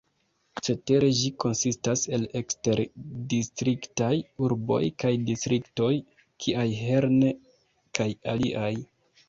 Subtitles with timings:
[0.67, 4.09] Cetere ĝi konsistas el eksterdistriktaj
[4.47, 5.93] urboj kaj distriktoj,
[6.47, 7.33] kiaj Herne
[8.01, 8.75] kaj aliaj.